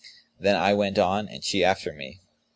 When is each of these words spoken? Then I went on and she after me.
Then 0.39 0.55
I 0.55 0.73
went 0.73 0.97
on 0.97 1.27
and 1.27 1.43
she 1.43 1.63
after 1.63 1.93
me. 1.93 2.21